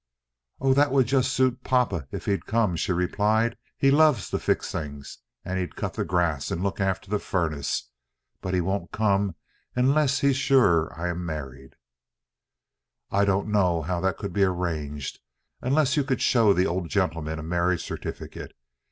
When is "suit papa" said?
1.31-2.07